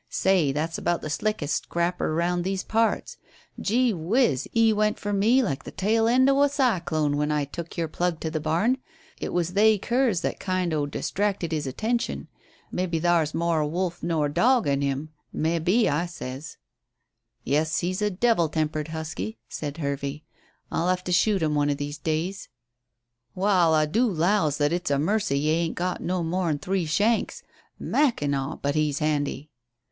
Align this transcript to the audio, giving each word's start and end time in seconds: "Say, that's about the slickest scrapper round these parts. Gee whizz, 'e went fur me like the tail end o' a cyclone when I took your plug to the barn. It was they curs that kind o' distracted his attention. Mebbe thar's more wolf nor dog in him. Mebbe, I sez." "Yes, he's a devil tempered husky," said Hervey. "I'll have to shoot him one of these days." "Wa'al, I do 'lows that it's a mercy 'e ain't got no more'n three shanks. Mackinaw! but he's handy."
"Say, 0.09 0.51
that's 0.51 0.79
about 0.79 1.03
the 1.03 1.11
slickest 1.11 1.65
scrapper 1.65 2.15
round 2.15 2.43
these 2.43 2.63
parts. 2.63 3.17
Gee 3.59 3.91
whizz, 3.93 4.47
'e 4.55 4.73
went 4.73 4.97
fur 4.97 5.13
me 5.13 5.43
like 5.43 5.63
the 5.63 5.69
tail 5.69 6.07
end 6.07 6.27
o' 6.27 6.41
a 6.41 6.49
cyclone 6.49 7.17
when 7.17 7.31
I 7.31 7.45
took 7.45 7.77
your 7.77 7.87
plug 7.87 8.19
to 8.21 8.31
the 8.31 8.39
barn. 8.39 8.79
It 9.19 9.31
was 9.31 9.53
they 9.53 9.77
curs 9.77 10.21
that 10.21 10.39
kind 10.39 10.73
o' 10.73 10.87
distracted 10.87 11.51
his 11.51 11.67
attention. 11.67 12.29
Mebbe 12.71 12.99
thar's 12.99 13.35
more 13.35 13.63
wolf 13.63 14.01
nor 14.01 14.27
dog 14.27 14.65
in 14.65 14.81
him. 14.81 15.09
Mebbe, 15.31 15.87
I 15.87 16.07
sez." 16.07 16.57
"Yes, 17.43 17.81
he's 17.81 18.01
a 18.01 18.09
devil 18.09 18.49
tempered 18.49 18.87
husky," 18.87 19.37
said 19.49 19.77
Hervey. 19.77 20.23
"I'll 20.71 20.87
have 20.89 21.03
to 21.03 21.11
shoot 21.11 21.43
him 21.43 21.53
one 21.53 21.69
of 21.69 21.77
these 21.77 21.99
days." 21.99 22.49
"Wa'al, 23.35 23.75
I 23.75 23.85
do 23.85 24.07
'lows 24.07 24.57
that 24.57 24.73
it's 24.73 24.89
a 24.89 24.97
mercy 24.97 25.41
'e 25.43 25.49
ain't 25.51 25.75
got 25.75 26.01
no 26.01 26.23
more'n 26.23 26.57
three 26.57 26.87
shanks. 26.87 27.43
Mackinaw! 27.77 28.55
but 28.63 28.73
he's 28.73 28.97
handy." 28.97 29.51